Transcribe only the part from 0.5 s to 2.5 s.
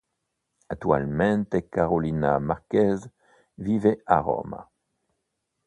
Attualmente Carolina